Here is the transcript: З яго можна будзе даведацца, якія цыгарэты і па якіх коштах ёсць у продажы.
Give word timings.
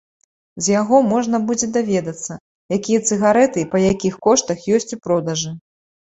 З 0.67 0.71
яго 0.81 0.97
можна 1.09 1.39
будзе 1.49 1.67
даведацца, 1.75 2.37
якія 2.77 2.99
цыгарэты 3.09 3.57
і 3.65 3.67
па 3.73 3.81
якіх 3.83 4.17
коштах 4.27 4.59
ёсць 4.79 4.95
у 4.99 4.99
продажы. 5.05 5.53